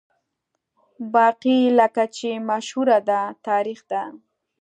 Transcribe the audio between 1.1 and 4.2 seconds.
باقي لکه چې مشهوره ده، تاریخ دی.